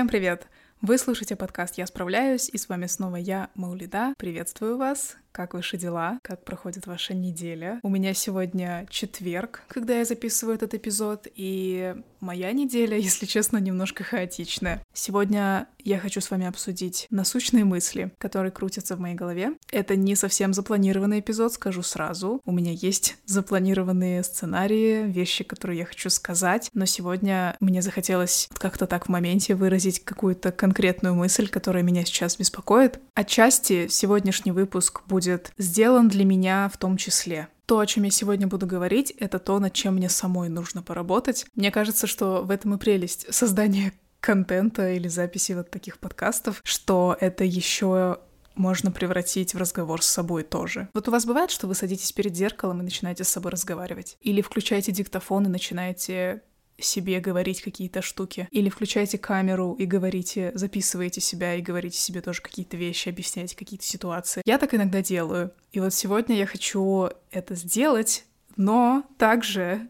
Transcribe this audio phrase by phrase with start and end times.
[0.00, 0.46] Всем привет!
[0.80, 4.14] Вы слушаете подкаст «Я справляюсь», и с вами снова я, Маулида.
[4.16, 5.18] Приветствую вас!
[5.40, 6.18] Как ваши дела?
[6.22, 7.80] Как проходит ваша неделя?
[7.82, 14.04] У меня сегодня четверг, когда я записываю этот эпизод, и моя неделя, если честно, немножко
[14.04, 14.84] хаотичная.
[14.92, 19.52] Сегодня я хочу с вами обсудить насущные мысли, которые крутятся в моей голове.
[19.72, 22.42] Это не совсем запланированный эпизод, скажу сразу.
[22.44, 28.86] У меня есть запланированные сценарии, вещи, которые я хочу сказать, но сегодня мне захотелось как-то
[28.86, 33.00] так в моменте выразить какую-то конкретную мысль, которая меня сейчас беспокоит.
[33.14, 37.48] Отчасти сегодняшний выпуск будет будет сделан для меня в том числе.
[37.66, 41.46] То, о чем я сегодня буду говорить, это то, над чем мне самой нужно поработать.
[41.54, 47.16] Мне кажется, что в этом и прелесть создания контента или записи вот таких подкастов, что
[47.20, 48.18] это еще
[48.56, 50.88] можно превратить в разговор с собой тоже.
[50.92, 54.16] Вот у вас бывает, что вы садитесь перед зеркалом и начинаете с собой разговаривать?
[54.20, 56.42] Или включаете диктофон и начинаете
[56.80, 58.48] себе говорить какие-то штуки.
[58.50, 63.84] Или включайте камеру и говорите, записываете себя и говорите себе тоже какие-то вещи, объясняете какие-то
[63.84, 64.42] ситуации.
[64.44, 65.52] Я так иногда делаю.
[65.72, 68.24] И вот сегодня я хочу это сделать,
[68.56, 69.88] но также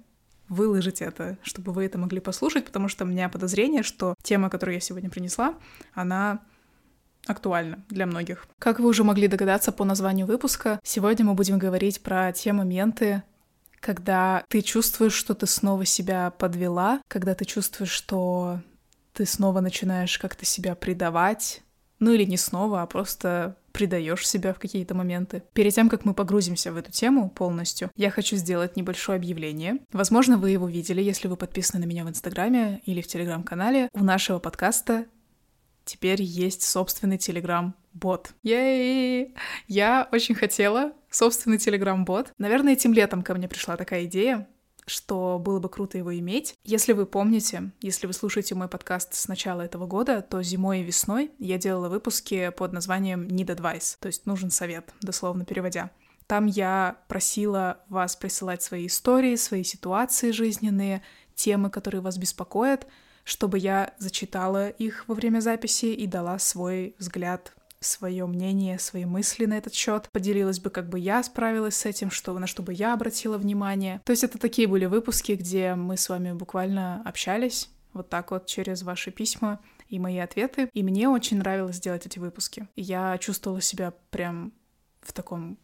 [0.49, 4.75] выложить это, чтобы вы это могли послушать, потому что у меня подозрение, что тема, которую
[4.75, 5.55] я сегодня принесла,
[5.95, 6.41] она
[7.27, 8.47] актуальна для многих.
[8.59, 13.23] Как вы уже могли догадаться по названию выпуска, сегодня мы будем говорить про те моменты,
[13.81, 18.61] когда ты чувствуешь, что ты снова себя подвела, когда ты чувствуешь, что
[19.12, 21.62] ты снова начинаешь как-то себя предавать,
[21.98, 25.42] ну или не снова, а просто предаешь себя в какие-то моменты.
[25.53, 29.78] Перед тем, как мы погрузимся в эту тему полностью, я хочу сделать небольшое объявление.
[29.92, 33.89] Возможно, вы его видели, если вы подписаны на меня в Инстаграме или в Телеграм-канале.
[33.92, 35.06] У нашего подкаста
[35.84, 38.33] теперь есть собственный Телеграм-бот.
[38.42, 39.34] Ей!
[39.69, 42.32] Я очень хотела собственный Телеграм-бот.
[42.38, 44.48] Наверное, этим летом ко мне пришла такая идея,
[44.87, 46.56] что было бы круто его иметь.
[46.65, 50.84] Если вы помните, если вы слушаете мой подкаст с начала этого года, то зимой и
[50.84, 55.91] весной я делала выпуски под названием Need Advice, то есть нужен совет, дословно переводя.
[56.26, 61.03] Там я просила вас присылать свои истории, свои ситуации жизненные,
[61.34, 62.87] темы, которые вас беспокоят,
[63.25, 69.47] чтобы я зачитала их во время записи и дала свой взгляд свое мнение, свои мысли
[69.47, 72.73] на этот счет, поделилась бы, как бы я справилась с этим, что, на что бы
[72.73, 74.01] я обратила внимание.
[74.05, 78.47] То есть это такие были выпуски, где мы с вами буквально общались вот так вот
[78.47, 80.69] через ваши письма и мои ответы.
[80.73, 82.69] И мне очень нравилось делать эти выпуски.
[82.77, 84.53] Я чувствовала себя прям
[85.01, 85.59] в таком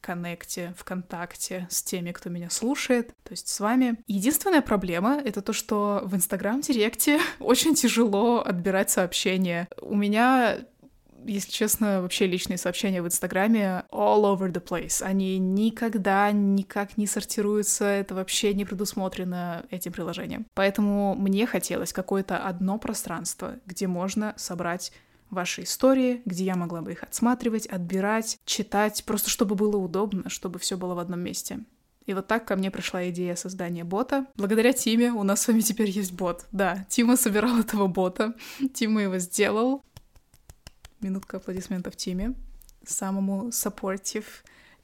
[0.00, 3.98] коннекте, в контакте с теми, кто меня слушает, то есть с вами.
[4.06, 9.68] Единственная проблема— это то, что в Инстаграм-директе очень тяжело отбирать сообщения.
[9.82, 10.56] У меня
[11.26, 15.02] если честно, вообще личные сообщения в Инстаграме all over the place.
[15.02, 20.46] Они никогда никак не сортируются, это вообще не предусмотрено этим приложением.
[20.54, 24.92] Поэтому мне хотелось какое-то одно пространство, где можно собрать
[25.30, 30.58] ваши истории, где я могла бы их отсматривать, отбирать, читать, просто чтобы было удобно, чтобы
[30.58, 31.60] все было в одном месте.
[32.06, 34.26] И вот так ко мне пришла идея создания бота.
[34.34, 36.46] Благодаря Тиме у нас с вами теперь есть бот.
[36.50, 38.34] Да, Тима собирал этого бота,
[38.74, 39.84] Тима его сделал,
[41.00, 42.34] Минутка аплодисментов Тиме,
[42.84, 44.26] самому supportive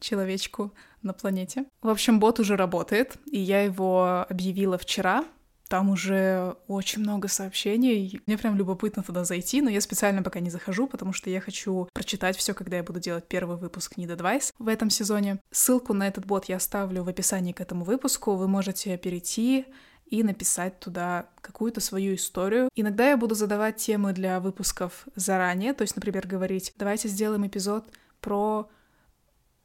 [0.01, 0.73] человечку
[1.03, 1.65] на планете.
[1.83, 5.25] В общем, бот уже работает, и я его объявила вчера.
[5.69, 8.21] Там уже очень много сообщений.
[8.27, 11.89] Мне прям любопытно туда зайти, но я специально пока не захожу, потому что я хочу
[11.93, 15.41] прочитать все, когда я буду делать первый выпуск Need Advice в этом сезоне.
[15.51, 18.37] Ссылку на этот бот я оставлю в описании к этому выпуску.
[18.37, 19.67] Вы можете перейти
[20.07, 22.69] и написать туда какую-то свою историю.
[22.75, 27.87] Иногда я буду задавать темы для выпусков заранее, то есть, например, говорить, давайте сделаем эпизод
[28.21, 28.69] про,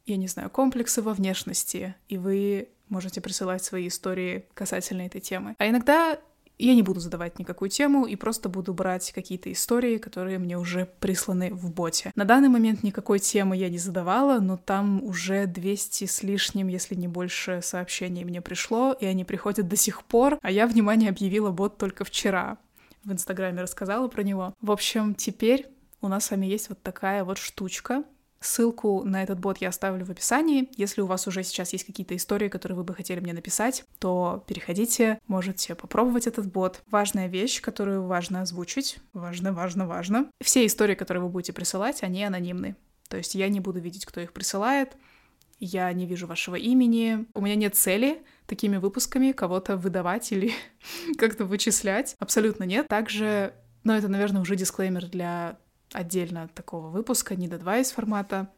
[0.06, 5.54] я не знаю, комплексы во внешности, и вы можете присылать свои истории касательно этой темы.
[5.58, 6.18] А иногда
[6.66, 10.88] я не буду задавать никакую тему и просто буду брать какие-то истории, которые мне уже
[11.00, 12.12] присланы в боте.
[12.14, 16.94] На данный момент никакой темы я не задавала, но там уже 200 с лишним, если
[16.94, 21.50] не больше, сообщений мне пришло, и они приходят до сих пор, а я, внимание, объявила
[21.50, 22.58] бот только вчера.
[23.04, 24.54] В Инстаграме рассказала про него.
[24.60, 25.66] В общем, теперь
[26.00, 28.04] у нас с вами есть вот такая вот штучка,
[28.42, 30.68] Ссылку на этот бот я оставлю в описании.
[30.76, 34.44] Если у вас уже сейчас есть какие-то истории, которые вы бы хотели мне написать, то
[34.46, 36.82] переходите, можете попробовать этот бот.
[36.90, 38.98] Важная вещь, которую важно озвучить.
[39.12, 40.26] Важно, важно, важно.
[40.42, 42.76] Все истории, которые вы будете присылать, они анонимны.
[43.08, 44.96] То есть я не буду видеть, кто их присылает,
[45.60, 50.52] я не вижу вашего имени, у меня нет цели такими выпусками кого-то выдавать или
[51.18, 52.16] как-то вычислять.
[52.18, 52.88] Абсолютно нет.
[52.88, 53.54] Также,
[53.84, 55.58] но это, наверное, уже дисклеймер для
[55.92, 58.48] отдельно от такого выпуска, не до два из формата.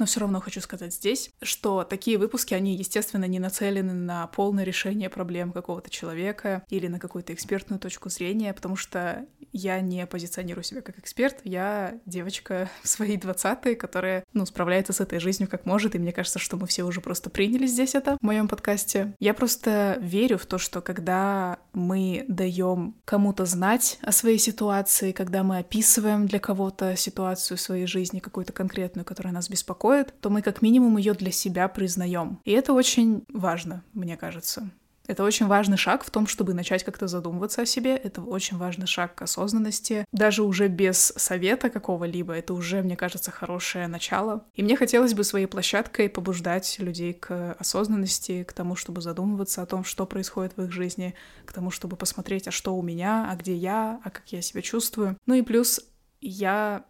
[0.00, 4.64] Но все равно хочу сказать здесь, что такие выпуски, они, естественно, не нацелены на полное
[4.64, 10.64] решение проблем какого-то человека или на какую-то экспертную точку зрения, потому что я не позиционирую
[10.64, 15.66] себя как эксперт, я девочка в свои 20 которая, ну, справляется с этой жизнью как
[15.66, 19.14] может, и мне кажется, что мы все уже просто приняли здесь это в моем подкасте.
[19.18, 25.42] Я просто верю в то, что когда мы даем кому-то знать о своей ситуации, когда
[25.42, 29.89] мы описываем для кого-то ситуацию своей жизни, какую-то конкретную, которая нас беспокоит,
[30.20, 32.40] то мы как минимум ее для себя признаем.
[32.44, 34.70] И это очень важно, мне кажется.
[35.10, 37.96] Это очень важный шаг в том, чтобы начать как-то задумываться о себе.
[37.96, 40.04] Это очень важный шаг к осознанности.
[40.12, 44.44] Даже уже без совета какого-либо, это уже, мне кажется, хорошее начало.
[44.54, 49.66] И мне хотелось бы своей площадкой побуждать людей к осознанности, к тому, чтобы задумываться о
[49.66, 53.34] том, что происходит в их жизни, к тому, чтобы посмотреть, а что у меня, а
[53.34, 55.16] где я, а как я себя чувствую.
[55.26, 55.80] Ну и плюс
[56.20, 56.84] я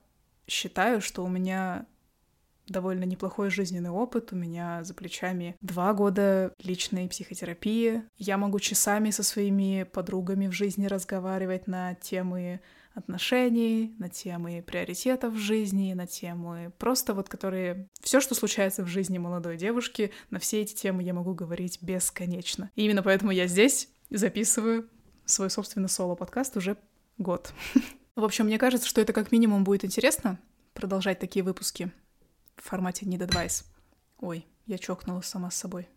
[0.46, 1.86] считаю, что у меня
[2.70, 4.32] довольно неплохой жизненный опыт.
[4.32, 8.04] У меня за плечами два года личной психотерапии.
[8.16, 12.60] Я могу часами со своими подругами в жизни разговаривать на темы
[12.94, 17.88] отношений, на темы приоритетов в жизни, на темы просто вот которые...
[18.00, 22.70] Все, что случается в жизни молодой девушки, на все эти темы я могу говорить бесконечно.
[22.74, 24.88] И именно поэтому я здесь записываю
[25.24, 26.76] свой собственный соло-подкаст уже
[27.18, 27.52] год.
[28.16, 30.38] В общем, мне кажется, что это как минимум будет интересно
[30.74, 31.92] продолжать такие выпуски
[32.62, 33.64] в формате Need Advice.
[34.18, 35.88] Ой, я чокнулась сама с собой.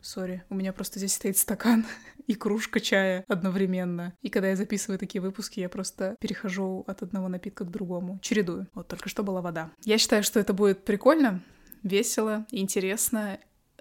[0.00, 1.86] Сори, у меня просто здесь стоит стакан
[2.26, 4.12] и кружка чая одновременно.
[4.20, 8.18] И когда я записываю такие выпуски, я просто перехожу от одного напитка к другому.
[8.22, 8.68] Чередую.
[8.74, 9.70] Вот только что была вода.
[9.84, 11.42] Я считаю, что это будет прикольно,
[11.82, 13.38] весело, интересно.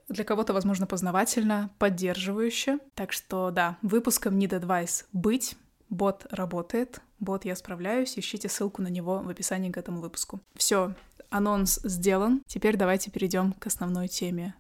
[0.07, 2.79] Для кого-то, возможно, познавательно, поддерживающе.
[2.93, 5.55] Так что, да, выпуском Need Advice быть.
[5.89, 7.01] Бот работает.
[7.19, 8.17] Бот я справляюсь.
[8.17, 10.41] Ищите ссылку на него в описании к этому выпуску.
[10.55, 10.95] Все,
[11.33, 12.43] анонс сделан.
[12.45, 14.53] Теперь давайте перейдем к основной теме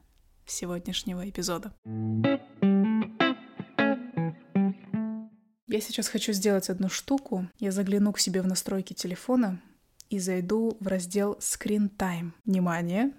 [0.47, 1.71] сегодняшнего эпизода.
[5.67, 7.47] Я сейчас хочу сделать одну штуку.
[7.59, 9.61] Я загляну к себе в настройки телефона
[10.09, 12.31] и зайду в раздел Screen Time.
[12.43, 13.11] Внимание!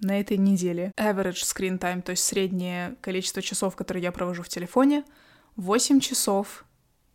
[0.00, 4.48] На этой неделе average screen time, то есть среднее количество часов, которые я провожу в
[4.50, 5.04] телефоне,
[5.56, 6.66] 8 часов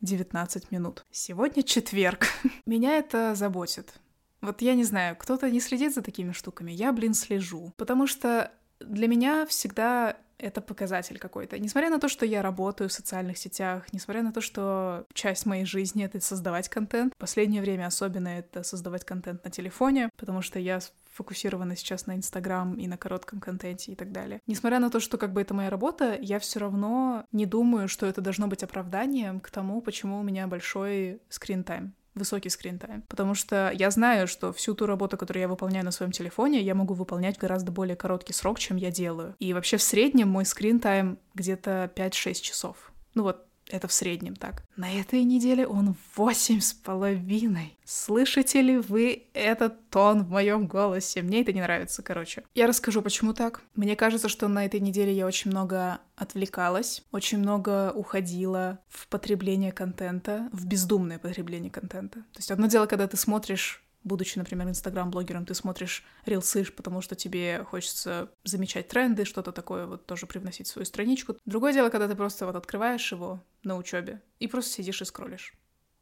[0.02, 1.06] 19 минут.
[1.12, 2.26] Сегодня четверг.
[2.66, 3.94] Меня это заботит.
[4.42, 7.74] Вот я не знаю, кто-то не следит за такими штуками, я, блин, слежу.
[7.78, 11.60] Потому что для меня всегда это показатель какой-то.
[11.60, 15.66] Несмотря на то, что я работаю в социальных сетях, несмотря на то, что часть моей
[15.66, 20.80] жизни— это создавать контент, последнее время особенно это создавать контент на телефоне, потому что я
[21.12, 24.40] фокусирована сейчас на Инстаграм и на коротком контенте и так далее.
[24.48, 28.06] Несмотря на то, что как бы это моя работа, я все равно не думаю, что
[28.06, 33.04] это должно быть оправданием к тому, почему у меня большой скрин-тайм высокий скрин-тайм.
[33.08, 36.76] Потому что я знаю, что всю ту работу, которую я выполняю на своем телефоне, я
[36.76, 39.36] могу выполнять гораздо более короткий срок, чем я делаю.
[39.40, 42.92] И вообще в среднем мой скрин-тайм где-то 5-6 часов.
[43.14, 44.64] Ну вот это в среднем так.
[44.76, 47.78] На этой неделе он восемь с половиной.
[47.86, 51.22] Слышите ли вы этот тон в моем голосе?
[51.22, 52.44] Мне это не нравится, короче.
[52.54, 53.62] Я расскажу, почему так.
[53.76, 59.72] Мне кажется, что на этой неделе я очень много отвлекалась, очень много уходила в потребление
[59.72, 62.20] контента, в бездумное потребление контента.
[62.20, 67.16] То есть одно дело, когда ты смотришь будучи, например, инстаграм-блогером, ты смотришь рилсы, потому что
[67.16, 71.36] тебе хочется замечать тренды, что-то такое вот тоже привносить в свою страничку.
[71.46, 75.54] Другое дело, когда ты просто вот открываешь его на учебе и просто сидишь и скроллишь.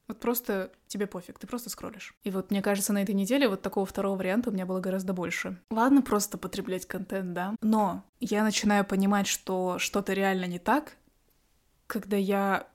[0.08, 2.16] Вот просто тебе пофиг, ты просто скроллишь.
[2.24, 5.14] И вот мне кажется, на этой неделе вот такого второго варианта у меня было гораздо
[5.14, 5.62] больше.
[5.70, 10.98] Ладно просто потреблять контент, да, но я начинаю понимать, что что-то реально не так,
[11.86, 12.68] когда я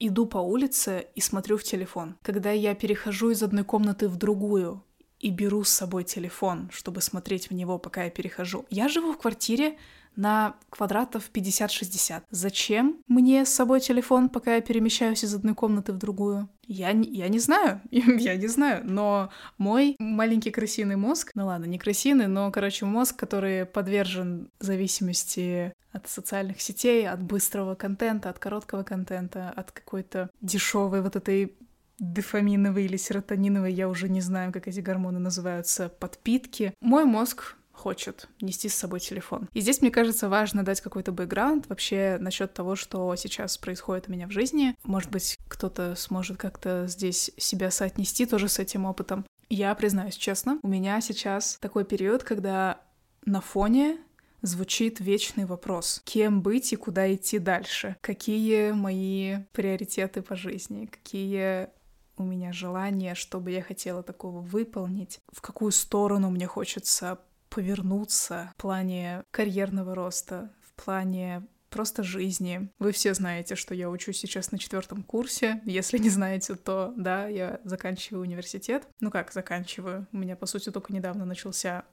[0.00, 2.16] иду по улице и смотрю в телефон.
[2.22, 4.82] Когда я перехожу из одной комнаты в другую
[5.20, 8.64] и беру с собой телефон, чтобы смотреть в него, пока я перехожу.
[8.70, 9.76] Я живу в квартире
[10.16, 12.22] на квадратов 50-60.
[12.30, 16.48] Зачем мне с собой телефон, пока я перемещаюсь из одной комнаты в другую?
[16.66, 21.78] Я, я не знаю, я не знаю, но мой маленький крысиный мозг, ну ладно, не
[21.78, 28.82] крысиный, но, короче, мозг, который подвержен зависимости от социальных сетей, от быстрого контента, от короткого
[28.84, 31.56] контента, от какой-то дешевой вот этой
[32.00, 36.72] дофаминовой или серотониновой, я уже не знаю, как эти гормоны называются, подпитки.
[36.80, 39.48] Мой мозг хочет нести с собой телефон.
[39.54, 44.12] И здесь, мне кажется, важно дать какой-то бэкграунд вообще насчет того, что сейчас происходит у
[44.12, 44.76] меня в жизни.
[44.84, 49.24] Может быть, кто-то сможет как-то здесь себя соотнести тоже с этим опытом.
[49.48, 52.82] Я признаюсь честно, у меня сейчас такой период, когда
[53.24, 53.98] на фоне
[54.42, 56.02] звучит вечный вопрос.
[56.04, 57.96] Кем быть и куда идти дальше?
[58.00, 60.86] Какие мои приоритеты по жизни?
[60.86, 61.68] Какие
[62.16, 65.20] у меня желания, что бы я хотела такого выполнить?
[65.32, 67.18] В какую сторону мне хочется
[67.50, 72.70] повернуться в плане карьерного роста, в плане просто жизни.
[72.78, 75.62] Вы все знаете, что я учусь сейчас на четвертом курсе.
[75.64, 78.86] Если не знаете, то да, я заканчиваю университет.
[79.00, 80.06] Ну как заканчиваю?
[80.12, 81.84] У меня, по сути, только недавно начался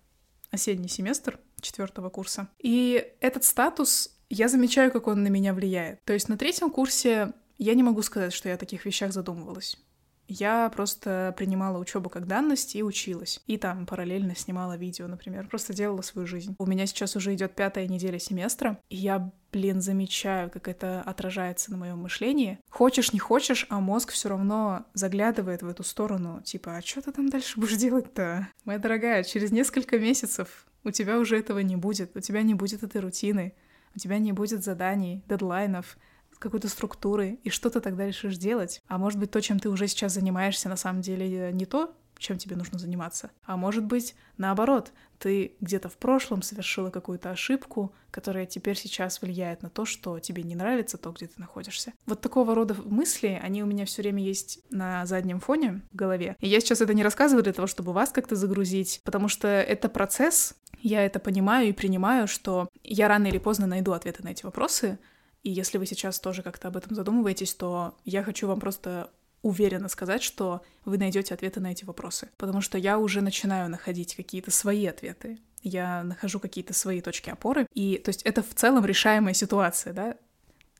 [0.51, 2.47] осенний семестр четвертого курса.
[2.59, 6.03] И этот статус, я замечаю, как он на меня влияет.
[6.03, 9.77] То есть на третьем курсе я не могу сказать, что я о таких вещах задумывалась.
[10.27, 13.41] Я просто принимала учебу как данность и училась.
[13.47, 15.47] И там параллельно снимала видео, например.
[15.47, 16.55] Просто делала свою жизнь.
[16.59, 21.71] У меня сейчас уже идет пятая неделя семестра, и я, блин, замечаю, как это отражается
[21.71, 22.59] на моем мышлении.
[22.69, 26.41] Хочешь, не хочешь, а мозг все равно заглядывает в эту сторону.
[26.43, 28.47] Типа, а что ты там дальше будешь делать-то?
[28.65, 32.15] Моя дорогая, через несколько месяцев у тебя уже этого не будет.
[32.15, 33.53] У тебя не будет этой рутины.
[33.95, 35.97] У тебя не будет заданий, дедлайнов
[36.39, 38.81] какой-то структуры, и что ты тогда решишь делать.
[38.87, 42.37] А может быть, то, чем ты уже сейчас занимаешься, на самом деле не то, чем
[42.37, 43.31] тебе нужно заниматься.
[43.45, 49.61] А может быть, наоборот, ты где-то в прошлом совершила какую-то ошибку, которая теперь сейчас влияет
[49.61, 51.93] на то, что тебе не нравится то, где ты находишься.
[52.05, 56.35] Вот такого рода мысли, они у меня все время есть на заднем фоне в голове.
[56.39, 59.89] И я сейчас это не рассказываю для того, чтобы вас как-то загрузить, потому что это
[59.89, 64.45] процесс, я это понимаю и принимаю, что я рано или поздно найду ответы на эти
[64.45, 64.99] вопросы,
[65.47, 69.09] и если вы сейчас тоже как-то об этом задумываетесь, то я хочу вам просто
[69.41, 72.27] уверенно сказать, что вы найдете ответы на эти вопросы.
[72.35, 75.39] Потому что я уже начинаю находить какие-то свои ответы.
[75.63, 77.65] Я нахожу какие-то свои точки опоры.
[77.73, 80.17] И то есть это в целом решаемая ситуация, да?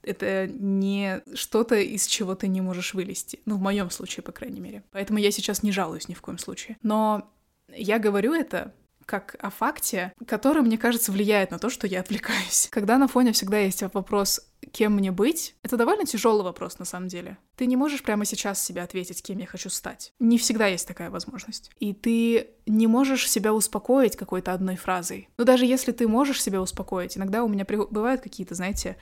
[0.04, 3.40] Это не что-то, из чего ты не можешь вылезти.
[3.46, 4.84] Ну, в моем случае, по крайней мере.
[4.92, 6.76] Поэтому я сейчас не жалуюсь ни в коем случае.
[6.84, 7.32] Но
[7.70, 8.74] я говорю это
[9.08, 12.68] как о факте, который, мне кажется, влияет на то, что я отвлекаюсь.
[12.70, 17.08] Когда на фоне всегда есть вопрос, кем мне быть, это довольно тяжелый вопрос на самом
[17.08, 17.38] деле.
[17.56, 20.14] Ты не можешь прямо сейчас себе ответить, кем я хочу стать.
[20.20, 21.72] Не всегда есть такая возможность.
[21.80, 25.30] И ты не можешь себя успокоить какой-то одной фразой.
[25.38, 28.98] Но даже если ты можешь себя успокоить, иногда у меня бывают какие-то, знаете,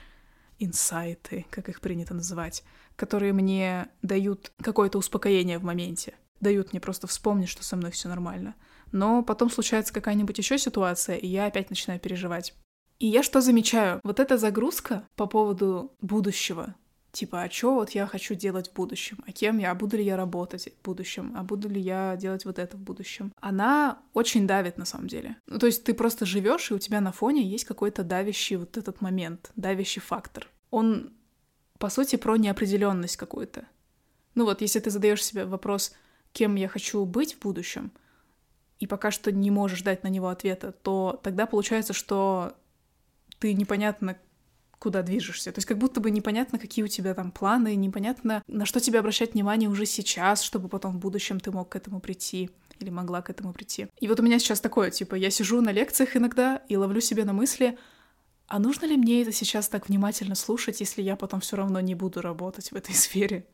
[0.58, 2.64] инсайты, как их принято называть,
[2.96, 8.08] которые мне дают какое-то успокоение в моменте, дают мне просто вспомнить, что со мной все
[8.08, 8.54] нормально
[8.92, 12.54] но потом случается какая-нибудь еще ситуация, и я опять начинаю переживать.
[12.98, 14.00] И я что замечаю?
[14.04, 16.74] Вот эта загрузка по поводу будущего,
[17.12, 20.04] типа, а что вот я хочу делать в будущем, а кем я, а буду ли
[20.04, 24.46] я работать в будущем, а буду ли я делать вот это в будущем, она очень
[24.46, 25.36] давит на самом деле.
[25.46, 28.76] Ну, то есть ты просто живешь, и у тебя на фоне есть какой-то давящий вот
[28.76, 30.48] этот момент, давящий фактор.
[30.70, 31.12] Он,
[31.78, 33.66] по сути, про неопределенность какую-то.
[34.34, 35.92] Ну вот, если ты задаешь себе вопрос,
[36.32, 37.92] кем я хочу быть в будущем—
[38.78, 42.54] и пока что не можешь дать на него ответа, то тогда получается, что
[43.38, 44.16] ты непонятно
[44.78, 45.52] куда движешься.
[45.52, 48.98] То есть как будто бы непонятно, какие у тебя там планы, непонятно, на что тебе
[48.98, 53.22] обращать внимание уже сейчас, чтобы потом в будущем ты мог к этому прийти или могла
[53.22, 53.88] к этому прийти.
[54.00, 57.24] И вот у меня сейчас такое, типа, я сижу на лекциях иногда и ловлю себе
[57.24, 57.78] на мысли,
[58.48, 61.94] а нужно ли мне это сейчас так внимательно слушать, если я потом все равно не
[61.94, 63.46] буду работать в этой сфере?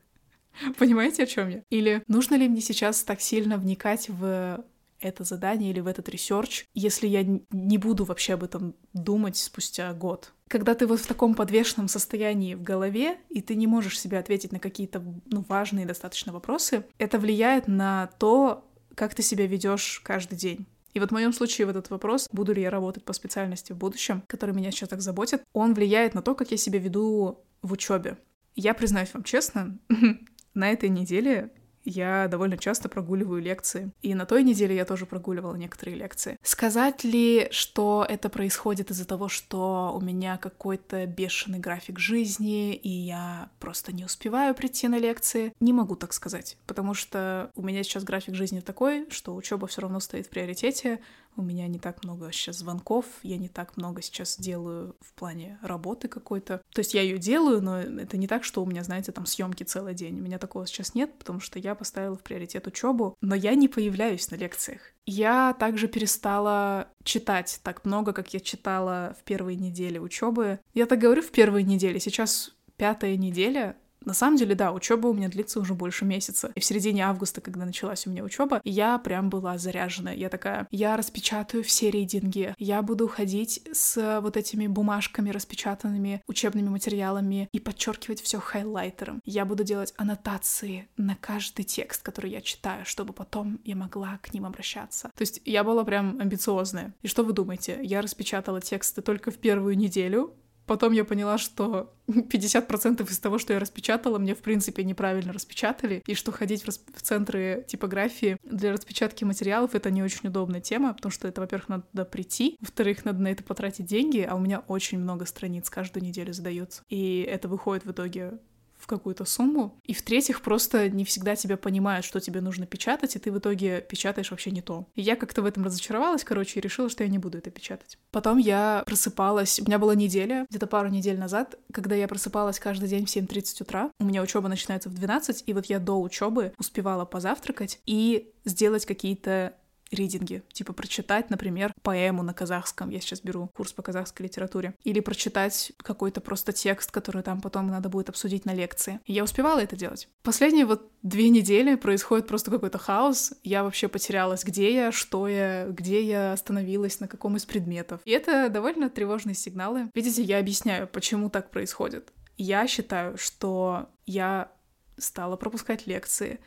[0.79, 1.63] Понимаете, о чем я?
[1.71, 4.65] Или нужно ли мне сейчас так сильно вникать в
[5.03, 9.93] это задание или в этот research, если я не буду вообще об этом думать спустя
[9.93, 10.33] год.
[10.49, 14.53] Когда ты вот в таком подвешенном состоянии в голове, и ты не можешь себе ответить
[14.53, 20.37] на какие-то ну, важные достаточно вопросы, это влияет на то, как ты себя ведешь каждый
[20.37, 20.67] день.
[20.95, 23.79] И вот в моем случае в этот вопрос, буду ли я работать по специальности в
[23.79, 27.73] будущем, который меня сейчас так заботит, он влияет на то, как я себя веду в
[27.73, 28.19] учебе.
[28.55, 29.79] Я признаюсь вам честно,
[30.55, 31.51] на этой неделе
[31.85, 33.93] я довольно часто прогуливаю лекции.
[34.03, 36.39] И на той неделе я тоже прогуливала некоторые лекции.
[36.43, 42.89] Сказать ли, что это происходит из-за того, что у меня какой-то бешеный график жизни, и
[42.89, 45.53] я просто не успеваю прийти на лекции?
[45.61, 49.83] Не могу так сказать, потому что у меня сейчас график жизни такой, что учеба все
[49.83, 51.01] равно стоит в приоритете,
[51.37, 55.59] у меня не так много сейчас звонков, я не так много сейчас делаю в плане
[55.63, 56.63] работы какой-то.
[56.73, 59.65] То есть я ее делаю, но это не так, что у меня, знаете, там съемки
[59.65, 60.19] целый день.
[60.19, 63.69] У меня такого сейчас нет, потому что я поставила в приоритет учебу, но я не
[63.69, 64.81] появляюсь на лекциях.
[65.05, 70.61] Я также перестала читать так много, как я читала в первые недели учебы.
[70.75, 75.15] Я так говорю в первые недели, сейчас пятая неделя, на самом деле, да, учеба у
[75.15, 76.53] меня длится уже больше месяца.
[76.55, 80.13] И в середине августа, когда началась у меня учеба, я прям была заряжена.
[80.13, 86.69] Я такая, я распечатаю все рейдинги, я буду ходить с вот этими бумажками распечатанными учебными
[86.69, 89.21] материалами и подчеркивать все хайлайтером.
[89.25, 94.33] Я буду делать аннотации на каждый текст, который я читаю, чтобы потом я могла к
[94.35, 95.11] ним обращаться.
[95.15, 96.95] То есть я была прям амбициозная.
[97.03, 97.79] И что вы думаете?
[97.83, 100.35] Я распечатала тексты только в первую неделю,
[100.67, 106.03] Потом я поняла, что 50% из того, что я распечатала, мне, в принципе, неправильно распечатали,
[106.07, 106.81] и что ходить в, рас...
[106.95, 111.69] в центры типографии для распечатки материалов— это не очень удобная тема, потому что это, во-первых,
[111.69, 115.69] надо туда прийти, во-вторых, надо на это потратить деньги, а у меня очень много страниц
[115.71, 116.83] каждую неделю задается.
[116.89, 118.39] И это выходит в итоге
[118.83, 119.81] в какую-то сумму.
[119.85, 123.81] И в-третьих, просто не всегда тебя понимают, что тебе нужно печатать, и ты в итоге
[123.81, 124.89] печатаешь вообще не то.
[124.95, 127.99] И я как-то в этом разочаровалась, короче, и решила, что я не буду это печатать.
[128.11, 132.89] Потом я просыпалась, у меня была неделя, где-то пару недель назад, когда я просыпалась каждый
[132.89, 133.91] день в 7.30 утра.
[134.01, 138.85] У меня учеба начинается в 12, и вот я до учебы успевала позавтракать и сделать
[138.85, 139.55] какие-то
[139.93, 145.01] ридинги, типа прочитать, например, поэму на казахском, я сейчас беру курс по казахской литературе, или
[145.01, 149.01] прочитать какой-то просто текст, который там потом надо будет обсудить на лекции.
[149.07, 150.09] Я успевала это делать.
[150.23, 155.67] Последние вот две недели происходит просто какой-то хаос, я вообще потерялась, где я, что я,
[155.67, 158.01] где я остановилась, на каком из предметов.
[158.05, 159.91] И это довольно тревожные сигналы.
[159.95, 162.13] Видите, я объясняю, почему так происходит.
[162.37, 164.51] Я считаю, что я
[164.99, 166.41] стала пропускать лекции,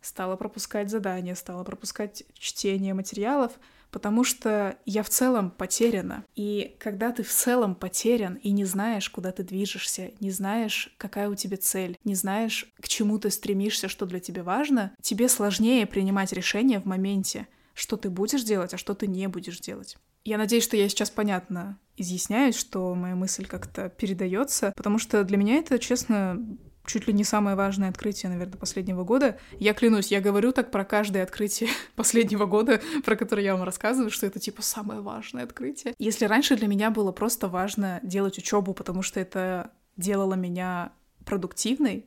[0.00, 3.52] стала пропускать задания, стала пропускать чтение материалов,
[3.90, 6.24] потому что я в целом потеряна.
[6.34, 11.28] И когда ты в целом потерян и не знаешь, куда ты движешься, не знаешь, какая
[11.28, 15.86] у тебя цель, не знаешь, к чему ты стремишься, что для тебя важно, тебе сложнее
[15.86, 19.96] принимать решения в моменте, что ты будешь делать, а что ты не будешь делать.
[20.24, 25.36] Я надеюсь, что я сейчас понятно изъясняюсь, что моя мысль как-то передается, потому что для
[25.36, 26.44] меня это, честно,
[26.86, 29.38] чуть ли не самое важное открытие, наверное, последнего года.
[29.58, 34.10] Я клянусь, я говорю так про каждое открытие последнего года, про которое я вам рассказываю,
[34.10, 35.94] что это типа самое важное открытие.
[35.98, 40.92] Если раньше для меня было просто важно делать учебу, потому что это делало меня
[41.24, 42.06] продуктивной,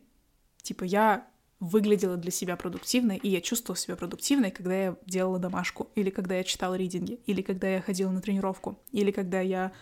[0.61, 1.27] типа я
[1.59, 6.35] выглядела для себя продуктивной, и я чувствовала себя продуктивной, когда я делала домашку, или когда
[6.35, 9.73] я читала ридинги, или когда я ходила на тренировку, или когда я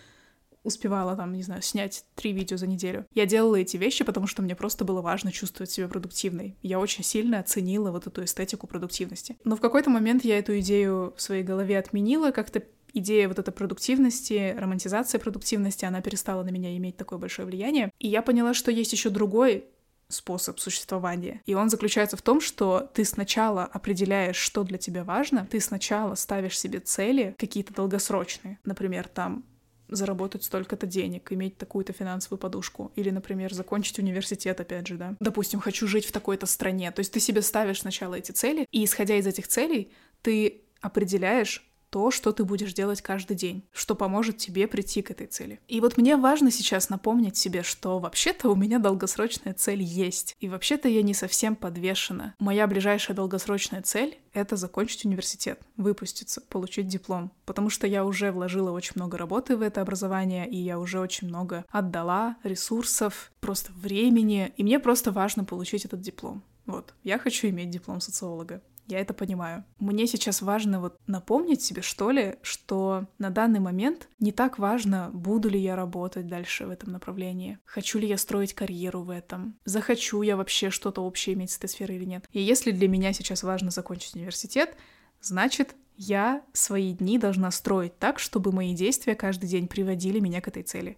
[0.67, 3.05] успевала там, не знаю, снять три видео за неделю.
[3.13, 6.57] Я делала эти вещи, потому что мне просто было важно чувствовать себя продуктивной.
[6.61, 9.37] Я очень сильно оценила вот эту эстетику продуктивности.
[9.43, 12.63] Но в какой-то момент я эту идею в своей голове отменила, как-то
[12.93, 17.91] идея вот этой продуктивности, романтизация продуктивности, она перестала на меня иметь такое большое влияние.
[17.99, 19.65] И я поняла, что есть еще другой
[20.09, 21.41] способ существования.
[21.45, 26.15] И он заключается в том, что ты сначала определяешь, что для тебя важно, ты сначала
[26.15, 29.43] ставишь себе цели какие-то долгосрочные, например, там
[29.89, 32.91] заработать столько-то денег, иметь такую-то финансовую подушку.
[32.95, 35.15] Или, например, закончить университет, опять же, да.
[35.19, 36.91] Допустим, хочу жить в такой-то стране.
[36.91, 41.66] То есть ты себе ставишь сначала эти цели, и исходя из этих целей, ты определяешь,
[41.89, 45.59] то, что ты будешь делать каждый день, что поможет тебе прийти к этой цели.
[45.67, 50.35] И вот мне важно сейчас напомнить себе, что вообще-то у меня долгосрочная цель есть.
[50.39, 52.33] И вообще-то я не совсем подвешена.
[52.39, 57.31] Моя ближайшая долгосрочная цель— это закончить университет, выпуститься, получить диплом.
[57.45, 61.27] Потому что я уже вложила очень много работы в это образование, и я уже очень
[61.27, 64.53] много отдала ресурсов, просто времени.
[64.57, 66.43] И мне просто важно получить этот диплом.
[66.65, 69.65] Вот, я хочу иметь диплом социолога я это понимаю.
[69.79, 75.09] Мне сейчас важно вот напомнить себе, что ли, что на данный момент не так важно,
[75.13, 79.55] буду ли я работать дальше в этом направлении, хочу ли я строить карьеру в этом,
[79.65, 82.25] захочу я вообще что-то общее иметь с этой сферой или нет.
[82.31, 84.75] И если для меня сейчас важно закончить университет,
[85.21, 90.47] значит, я свои дни должна строить так, чтобы мои действия каждый день приводили меня к
[90.47, 90.97] этой цели.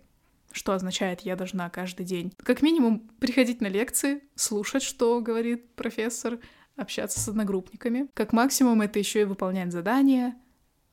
[0.52, 6.40] Что означает, я должна каждый день, как минимум, приходить на лекции, слушать, что говорит профессор,
[6.82, 8.08] общаться с одногруппниками.
[8.14, 10.36] Как максимум это еще и выполнять задания,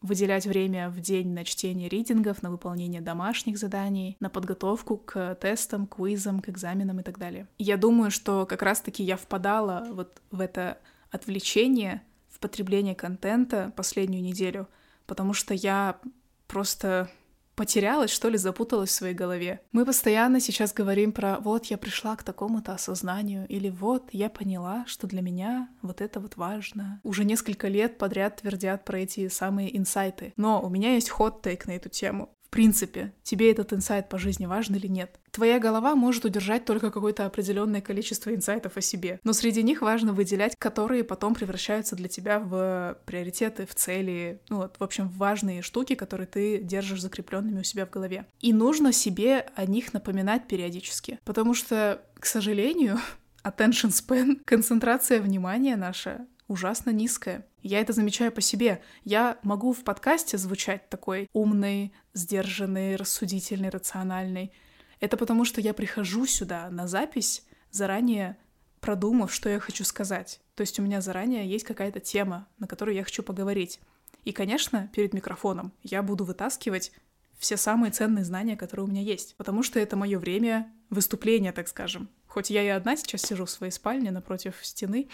[0.02, 5.86] выделять время в день на чтение ридингов, на выполнение домашних заданий, на подготовку к тестам,
[5.86, 7.48] квизам, к экзаменам и так далее.
[7.58, 10.78] Я думаю, что как раз-таки я впадала вот в это
[11.10, 14.68] отвлечение, в потребление контента последнюю неделю,
[15.06, 15.98] потому что я
[16.46, 17.10] просто
[17.56, 19.60] потерялась, что ли, запуталась в своей голове.
[19.72, 24.84] Мы постоянно сейчас говорим про «вот я пришла к такому-то осознанию» или «вот я поняла,
[24.86, 27.00] что для меня вот это вот важно».
[27.02, 30.32] Уже несколько лет подряд твердят про эти самые инсайты.
[30.36, 34.76] Но у меня есть ход-тейк на эту тему принципе, тебе этот инсайт по жизни важен
[34.76, 35.20] или нет.
[35.30, 40.14] Твоя голова может удержать только какое-то определенное количество инсайтов о себе, но среди них важно
[40.14, 45.18] выделять, которые потом превращаются для тебя в приоритеты, в цели, ну вот, в общем, в
[45.18, 48.24] важные штуки, которые ты держишь закрепленными у себя в голове.
[48.40, 52.98] И нужно себе о них напоминать периодически, потому что, к сожалению,
[53.44, 57.44] attention span, концентрация внимания наша ужасно низкая.
[57.66, 58.80] Я это замечаю по себе.
[59.02, 64.52] Я могу в подкасте звучать такой умный, сдержанный, рассудительный, рациональный.
[65.00, 68.38] Это потому, что я прихожу сюда на запись, заранее
[68.80, 70.40] продумав, что я хочу сказать.
[70.54, 73.80] То есть у меня заранее есть какая-то тема, на которую я хочу поговорить.
[74.24, 76.92] И, конечно, перед микрофоном я буду вытаскивать
[77.36, 79.34] все самые ценные знания, которые у меня есть.
[79.36, 82.08] Потому что это мое время выступления, так скажем.
[82.28, 85.08] Хоть я и одна сейчас сижу в своей спальне напротив стены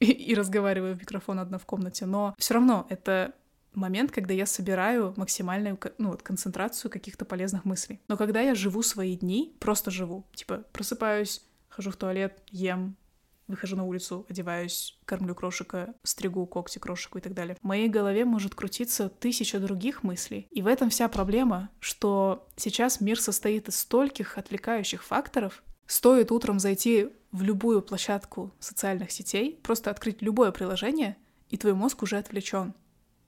[0.00, 3.34] и, и разговариваю в микрофон одна в комнате, но все равно это
[3.74, 8.00] момент, когда я собираю максимальную ну, вот, концентрацию каких-то полезных мыслей.
[8.08, 12.96] Но когда я живу свои дни, просто живу, типа просыпаюсь, хожу в туалет, ем,
[13.48, 17.56] выхожу на улицу, одеваюсь, кормлю крошика, стригу когти крошику и так далее.
[17.60, 20.48] В моей голове может крутиться тысяча других мыслей.
[20.50, 25.62] И в этом вся проблема, что сейчас мир состоит из стольких отвлекающих факторов.
[25.86, 31.16] Стоит утром зайти в любую площадку социальных сетей, просто открыть любое приложение,
[31.50, 32.74] и твой мозг уже отвлечен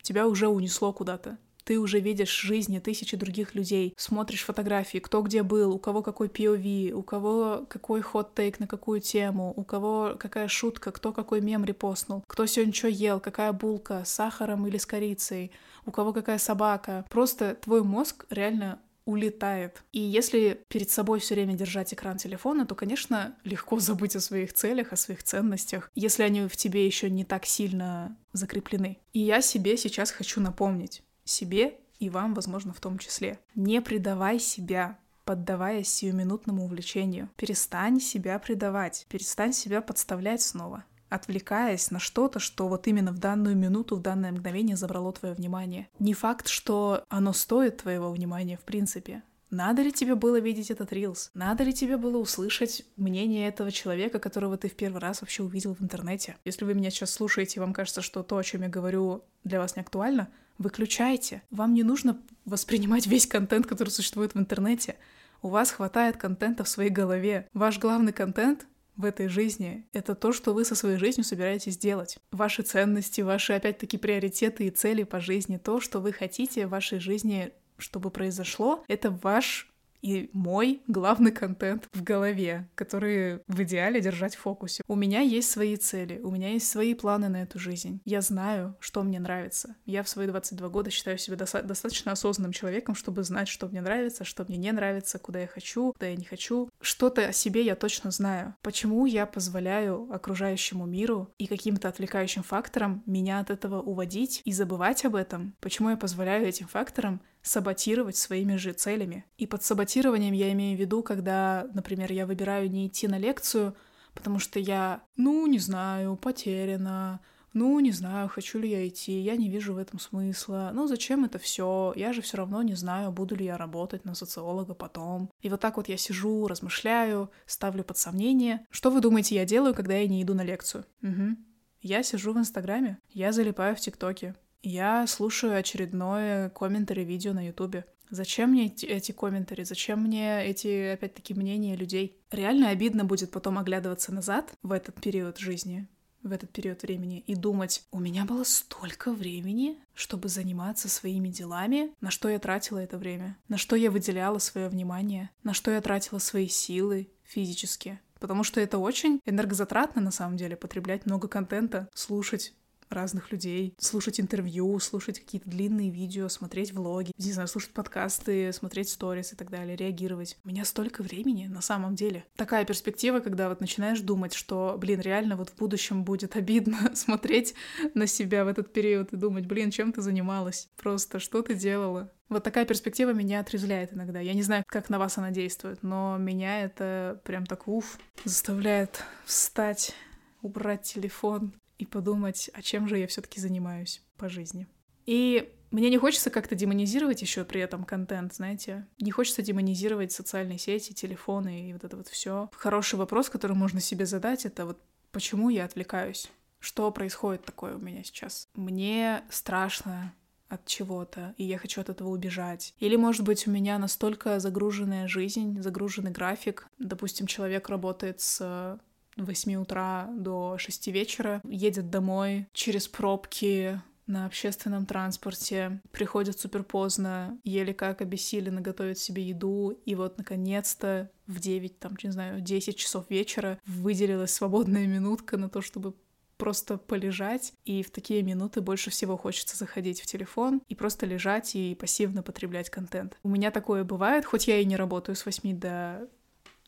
[0.09, 1.37] тебя уже унесло куда-то.
[1.65, 6.29] Ты уже видишь жизни тысячи других людей, смотришь фотографии, кто где был, у кого какой
[6.29, 11.67] POV, у кого какой хот-тейк на какую тему, у кого какая шутка, кто какой мем
[11.67, 15.53] репостнул, кто сегодня что ел, какая булка, с сахаром или с корицей,
[15.85, 17.05] у кого какая собака.
[17.11, 19.83] Просто твой мозг реально улетает.
[19.91, 24.53] И если перед собой все время держать экран телефона, то, конечно, легко забыть о своих
[24.53, 28.99] целях, о своих ценностях, если они в тебе еще не так сильно закреплены.
[29.15, 33.39] И я себе сейчас хочу напомнить, себе и вам, возможно, в том числе.
[33.55, 37.31] Не предавай себя, поддаваясь сиюминутному увлечению.
[37.37, 43.57] Перестань себя предавать, перестань себя подставлять снова отвлекаясь на что-то, что вот именно в данную
[43.57, 45.89] минуту, в данное мгновение забрало твое внимание.
[45.99, 49.23] Не факт, что оно стоит твоего внимания в принципе.
[49.51, 51.31] Надо ли тебе было видеть этот рилс?
[51.33, 55.75] Надо ли тебе было услышать мнение этого человека, которого ты в первый раз вообще увидел
[55.75, 56.37] в интернете?
[56.45, 59.59] Если вы меня сейчас слушаете, и вам кажется, что то, о чем я говорю, для
[59.59, 61.43] вас не актуально, выключайте.
[61.51, 64.97] Вам не нужно воспринимать весь контент, который существует в интернете.
[65.41, 67.49] У вас хватает контента в своей голове.
[67.55, 68.67] Ваш главный контент
[68.99, 72.19] в этой жизни, это то, что вы со своей жизнью собираетесь делать.
[72.33, 76.99] Ваши ценности, ваши, опять-таки, приоритеты и цели по жизни, то, что вы хотите в вашей
[76.99, 84.37] жизни, чтобы произошло, это ваш и мой главный контент в голове, который в идеале держать
[84.37, 84.83] в фокусе.
[84.87, 88.01] У меня есть свои цели, у меня есть свои планы на эту жизнь.
[88.05, 89.77] Я знаю, что мне нравится.
[89.85, 93.81] Я в свои 22 года считаю себя доста- достаточно осознанным человеком, чтобы знать, что мне
[93.81, 96.71] нравится, что мне не нравится, куда я хочу, куда я не хочу.
[96.81, 98.55] Что-то о себе я точно знаю.
[98.63, 105.05] Почему я позволяю окружающему миру и каким-то отвлекающим факторам меня от этого уводить и забывать
[105.05, 105.55] об этом?
[105.61, 109.25] Почему я позволяю этим факторам саботировать своими же целями.
[109.37, 113.75] И под саботированием я имею в виду, когда, например, я выбираю не идти на лекцию,
[114.15, 117.21] потому что я, ну, не знаю, потеряна,
[117.53, 121.25] ну, не знаю, хочу ли я идти, я не вижу в этом смысла, ну, зачем
[121.25, 125.31] это все, я же все равно не знаю, буду ли я работать на социолога потом.
[125.41, 128.67] И вот так вот я сижу, размышляю, ставлю под сомнение.
[128.71, 130.85] Что вы думаете, я делаю, когда я не иду на лекцию?
[131.03, 131.37] Угу.
[131.81, 137.85] Я сижу в Инстаграме, я залипаю в ТикТоке, я слушаю очередное комментарий видео на Ютубе.
[138.11, 139.65] Зачем мне эти, эти комментарии?
[139.65, 142.19] Зачем мне эти, опять-таки, мнения людей?
[142.31, 145.87] Реально обидно будет потом оглядываться назад в этот период жизни,
[146.23, 151.95] в этот период времени и думать, у меня было столько времени, чтобы заниматься своими делами,
[152.01, 155.81] на что я тратила это время, на что я выделяла свое внимание, на что я
[155.81, 158.01] тратила свои силы физически.
[158.19, 162.55] Потому что это очень энергозатратно на самом деле, потреблять много контента, слушать
[162.91, 168.89] разных людей, слушать интервью, слушать какие-то длинные видео, смотреть влоги, не знаю, слушать подкасты, смотреть
[168.89, 170.37] сторис и так далее, реагировать.
[170.45, 172.25] У меня столько времени на самом деле.
[172.37, 177.55] Такая перспектива, когда вот начинаешь думать, что, блин, реально вот в будущем будет обидно смотреть
[177.95, 180.69] на себя в этот период и думать, блин, чем ты занималась?
[180.77, 182.11] Просто что ты делала?
[182.29, 184.21] Вот такая перспектива меня отрезвляет иногда.
[184.21, 189.03] Я не знаю, как на вас она действует, но меня это прям так уф заставляет
[189.25, 189.95] встать,
[190.43, 194.67] убрать телефон и подумать, а чем же я все-таки занимаюсь по жизни.
[195.07, 198.87] И мне не хочется как-то демонизировать еще при этом контент, знаете.
[199.01, 202.51] Не хочется демонизировать социальные сети, телефоны и вот это вот все.
[202.55, 204.81] Хороший вопрос, который можно себе задать, это вот
[205.13, 206.31] почему я отвлекаюсь?
[206.61, 208.49] Что происходит такое у меня сейчас?
[208.55, 210.13] Мне страшно
[210.49, 212.75] от чего-то, и я хочу от этого убежать.
[212.79, 216.67] Или, может быть, у меня настолько загруженная жизнь, загруженный график.
[216.79, 218.79] Допустим, человек работает с
[219.19, 227.39] 8 утра до 6 вечера, едет домой через пробки, на общественном транспорте, приходят супер поздно,
[227.45, 232.77] еле как обессиленно готовят себе еду, и вот наконец-то в 9, там, не знаю, 10
[232.77, 235.95] часов вечера выделилась свободная минутка на то, чтобы
[236.39, 241.55] просто полежать, и в такие минуты больше всего хочется заходить в телефон и просто лежать
[241.55, 243.19] и пассивно потреблять контент.
[243.23, 246.09] У меня такое бывает, хоть я и не работаю с 8 до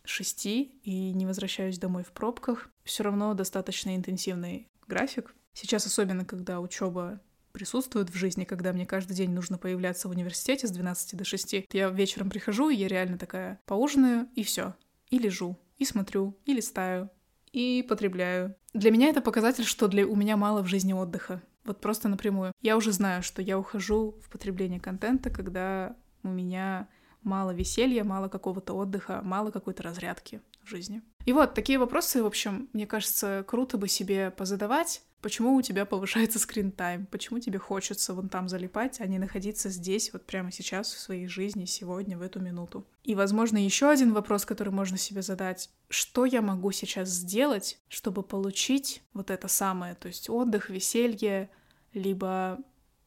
[0.05, 2.69] шести и не возвращаюсь домой в пробках.
[2.85, 5.35] Все равно достаточно интенсивный график.
[5.53, 7.21] Сейчас особенно, когда учеба
[7.53, 11.67] присутствуют в жизни, когда мне каждый день нужно появляться в университете с 12 до 6.
[11.73, 14.75] Я вечером прихожу, и я реально такая поужинаю, и все.
[15.11, 17.11] И лежу, и смотрю, и листаю,
[17.53, 18.55] и потребляю.
[18.73, 21.43] Для меня это показатель, что для у меня мало в жизни отдыха.
[21.65, 22.53] Вот просто напрямую.
[22.63, 26.89] Я уже знаю, что я ухожу в потребление контента, когда у меня
[27.23, 31.03] мало веселья, мало какого-то отдыха, мало какой-то разрядки в жизни.
[31.27, 35.03] И вот такие вопросы, в общем, мне кажется, круто бы себе позадавать.
[35.21, 37.05] Почему у тебя повышается скрин-тайм?
[37.05, 41.27] Почему тебе хочется вон там залипать, а не находиться здесь, вот прямо сейчас, в своей
[41.27, 42.87] жизни, сегодня, в эту минуту?
[43.05, 45.69] И, возможно, еще один вопрос, который можно себе задать.
[45.91, 51.51] Что я могу сейчас сделать, чтобы получить вот это самое, то есть отдых, веселье,
[51.93, 52.59] либо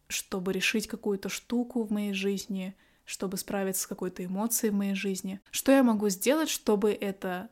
[0.07, 5.39] чтобы решить какую-то штуку в моей жизни, чтобы справиться с какой-то эмоцией в моей жизни.
[5.51, 7.49] Что я могу сделать, чтобы это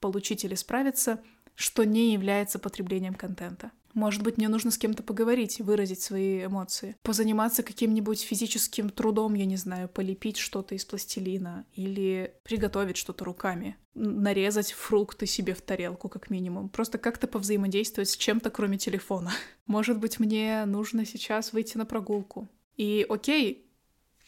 [0.00, 1.20] получить или справиться,
[1.54, 3.72] что не является потреблением контента.
[3.96, 6.96] Может быть, мне нужно с кем-то поговорить, выразить свои эмоции.
[7.02, 13.78] Позаниматься каким-нибудь физическим трудом, я не знаю, полепить что-то из пластилина или приготовить что-то руками.
[13.94, 16.68] Нарезать фрукты себе в тарелку, как минимум.
[16.68, 19.32] Просто как-то повзаимодействовать с чем-то, кроме телефона.
[19.66, 22.50] Может быть, мне нужно сейчас выйти на прогулку.
[22.76, 23.65] И окей,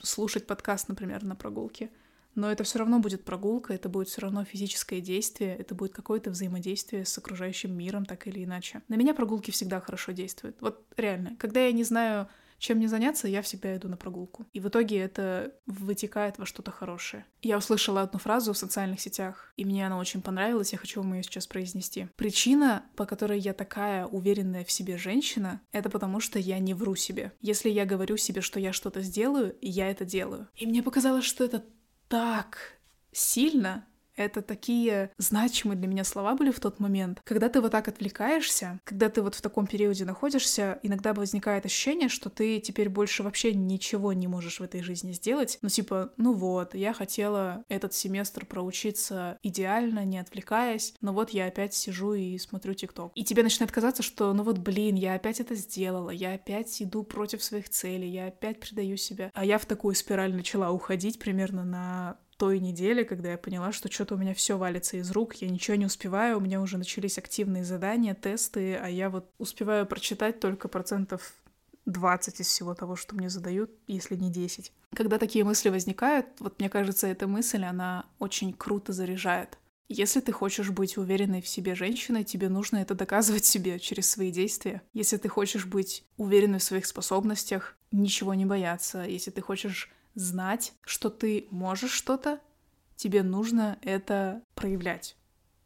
[0.01, 1.91] слушать подкаст, например, на прогулке.
[2.35, 6.31] Но это все равно будет прогулка, это будет все равно физическое действие, это будет какое-то
[6.31, 8.83] взаимодействие с окружающим миром, так или иначе.
[8.89, 10.57] На меня прогулки всегда хорошо действуют.
[10.61, 14.47] Вот реально, когда я не знаю, чем мне заняться, я всегда иду на прогулку.
[14.53, 17.25] И в итоге это вытекает во что-то хорошее.
[17.43, 21.15] Я услышала одну фразу в социальных сетях, и мне она очень понравилась, я хочу вам
[21.15, 22.09] ее сейчас произнести.
[22.17, 26.97] Причина, по которой я такая уверенная в себе женщина, это потому что я не вру
[26.97, 27.33] себе.
[27.41, 30.49] Если я говорю себе, что я что-то сделаю, я это делаю.
[30.57, 31.65] И мне показалось, что это
[32.09, 32.79] так
[33.13, 33.87] сильно,
[34.19, 37.21] это такие значимые для меня слова были в тот момент.
[37.25, 42.09] Когда ты вот так отвлекаешься, когда ты вот в таком периоде находишься, иногда возникает ощущение,
[42.09, 45.59] что ты теперь больше вообще ничего не можешь в этой жизни сделать.
[45.63, 51.47] Ну, типа, ну вот, я хотела этот семестр проучиться идеально, не отвлекаясь, но вот я
[51.47, 53.13] опять сижу и смотрю ТикТок.
[53.15, 57.03] И тебе начинает казаться, что, ну вот, блин, я опять это сделала, я опять иду
[57.03, 59.31] против своих целей, я опять предаю себя.
[59.35, 63.91] А я в такую спираль начала уходить примерно на той неделе, когда я поняла, что
[63.91, 67.19] что-то у меня все валится из рук, я ничего не успеваю, у меня уже начались
[67.19, 71.35] активные задания, тесты, а я вот успеваю прочитать только процентов
[71.87, 74.73] 20 из всего того, что мне задают, если не 10.
[74.95, 79.59] Когда такие мысли возникают, вот мне кажется, эта мысль, она очень круто заряжает.
[79.89, 84.31] Если ты хочешь быть уверенной в себе женщиной, тебе нужно это доказывать себе через свои
[84.31, 84.83] действия.
[84.93, 89.03] Если ты хочешь быть уверенной в своих способностях, ничего не бояться.
[89.03, 92.41] Если ты хочешь знать, что ты можешь что-то,
[92.97, 95.17] тебе нужно это проявлять.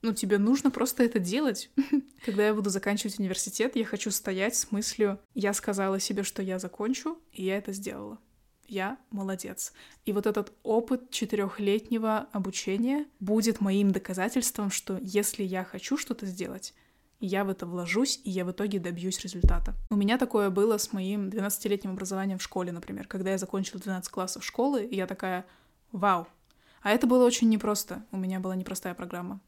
[0.02, 1.70] Ну, тебе нужно просто это делать.
[2.24, 6.58] Когда я буду заканчивать университет, я хочу стоять с мыслью, я сказала себе, что я
[6.58, 8.18] закончу, и я это сделала.
[8.66, 9.72] Я молодец.
[10.04, 16.74] И вот этот опыт четырехлетнего обучения будет моим доказательством, что если я хочу что-то сделать,
[17.26, 19.74] я в это вложусь, и я в итоге добьюсь результата.
[19.90, 23.06] У меня такое было с моим 12-летним образованием в школе, например.
[23.06, 25.46] Когда я закончила 12 классов школы, и я такая,
[25.92, 26.26] вау.
[26.82, 28.04] А это было очень непросто.
[28.10, 29.40] У меня была непростая программа.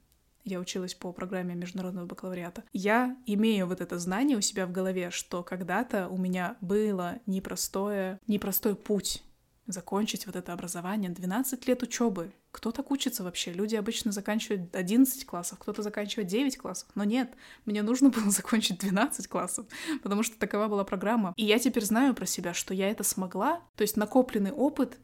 [0.45, 2.65] Я училась по программе международного бакалавриата.
[2.73, 8.21] Я имею вот это знание у себя в голове, что когда-то у меня было непростое,
[8.27, 9.25] непростой путь
[9.67, 11.11] закончить вот это образование.
[11.11, 12.33] 12 лет учебы.
[12.51, 13.53] Кто так учится вообще?
[13.53, 16.89] Люди обычно заканчивают 11 классов, кто-то заканчивает 9 классов.
[16.95, 17.33] Но нет,
[17.65, 19.67] мне нужно было закончить 12 классов,
[20.03, 21.33] потому что такова была программа.
[21.37, 23.63] И я теперь знаю про себя, что я это смогла.
[23.77, 24.99] То есть накопленный опыт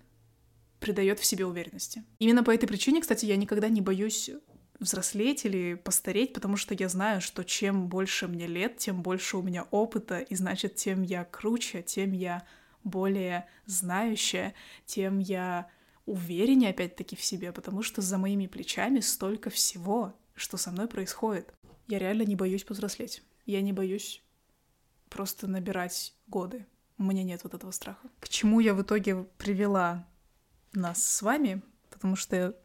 [0.78, 2.04] придает в себе уверенности.
[2.18, 4.30] Именно по этой причине, кстати, я никогда не боюсь
[4.78, 9.42] взрослеть или постареть, потому что я знаю, что чем больше мне лет, тем больше у
[9.42, 12.46] меня опыта, и значит, тем я круче, тем я
[12.84, 14.54] более знающая,
[14.86, 15.68] тем я
[16.06, 21.52] увереннее опять-таки в себе, потому что за моими плечами столько всего, что со мной происходит.
[21.86, 23.22] Я реально не боюсь повзрослеть.
[23.46, 24.22] Я не боюсь
[25.08, 26.66] просто набирать годы.
[26.98, 28.08] У меня нет вот этого страха.
[28.20, 30.06] К чему я в итоге привела
[30.72, 31.62] нас с вами?
[31.90, 32.56] Потому что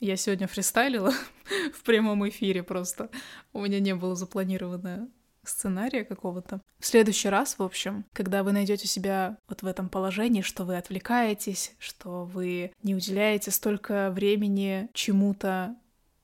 [0.00, 1.12] я сегодня фристайлила
[1.74, 3.10] в прямом эфире просто.
[3.52, 5.08] У меня не было запланировано
[5.44, 6.60] сценария какого-то.
[6.78, 10.76] В следующий раз, в общем, когда вы найдете себя вот в этом положении, что вы
[10.76, 15.76] отвлекаетесь, что вы не уделяете столько времени чему-то,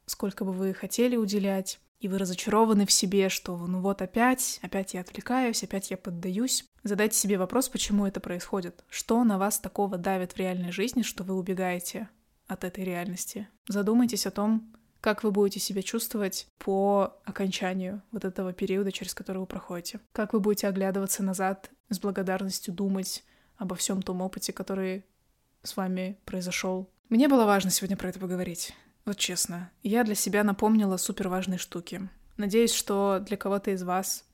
[0.07, 4.95] сколько бы вы хотели уделять, и вы разочарованы в себе, что ну вот опять, опять
[4.95, 6.65] я отвлекаюсь, опять я поддаюсь.
[6.85, 8.85] Задайте себе вопрос, почему это происходит.
[8.89, 12.09] Что на вас такого давит в реальной жизни, что вы убегаете
[12.47, 13.49] от этой реальности?
[13.67, 19.39] Задумайтесь о том, как вы будете себя чувствовать по окончанию вот этого периода, через который
[19.39, 20.01] вы проходите.
[20.13, 23.25] Как вы будете оглядываться назад с благодарностью, думать
[23.57, 25.05] обо всем том опыте, который
[25.63, 26.89] с вами произошел.
[27.09, 28.75] Мне было важно сегодня про это поговорить.
[29.05, 32.09] Вот честно, я для себя напомнила супер важные штуки.
[32.37, 34.25] Надеюсь, что для кого-то из вас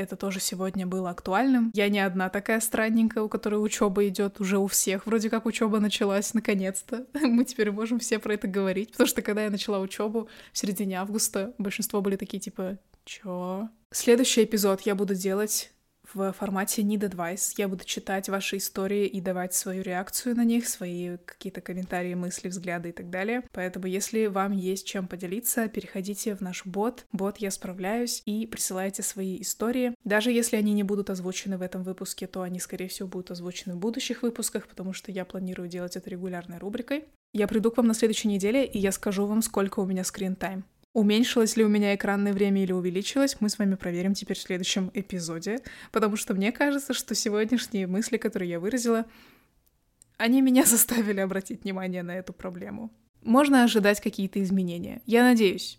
[0.00, 1.70] это тоже сегодня было актуальным.
[1.74, 5.06] Я не одна такая странненькая, у которой учеба идет уже у всех.
[5.06, 7.06] Вроде как учеба началась наконец-то.
[7.20, 8.92] Мы теперь можем все про это говорить.
[8.92, 13.68] Потому что когда я начала учебу в середине августа, большинство были такие типа, чё?
[13.92, 15.72] Следующий эпизод я буду делать
[16.14, 17.54] в формате Need Advice.
[17.56, 22.48] Я буду читать ваши истории и давать свою реакцию на них, свои какие-то комментарии, мысли,
[22.48, 23.42] взгляды и так далее.
[23.52, 29.02] Поэтому, если вам есть чем поделиться, переходите в наш бот, бот «Я справляюсь» и присылайте
[29.02, 29.94] свои истории.
[30.04, 33.74] Даже если они не будут озвучены в этом выпуске, то они, скорее всего, будут озвучены
[33.74, 37.04] в будущих выпусках, потому что я планирую делать это регулярной рубрикой.
[37.32, 40.64] Я приду к вам на следующей неделе, и я скажу вам, сколько у меня скрин-тайм.
[40.92, 44.90] Уменьшилось ли у меня экранное время или увеличилось, мы с вами проверим теперь в следующем
[44.92, 45.60] эпизоде,
[45.92, 49.06] потому что мне кажется, что сегодняшние мысли, которые я выразила,
[50.16, 52.90] они меня заставили обратить внимание на эту проблему.
[53.22, 55.00] Можно ожидать какие-то изменения.
[55.06, 55.78] Я надеюсь.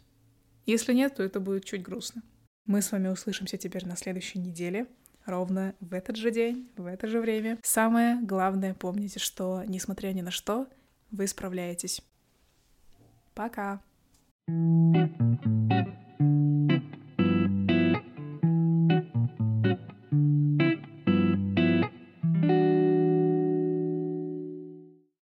[0.66, 2.22] Если нет, то это будет чуть грустно.
[2.66, 4.88] Мы с вами услышимся теперь на следующей неделе,
[5.26, 7.60] ровно в этот же день, в это же время.
[7.64, 10.68] Самое главное, помните, что, несмотря ни на что,
[11.10, 12.02] вы справляетесь.
[13.34, 13.82] Пока!
[14.52, 15.12] Thank
[16.72, 17.01] you.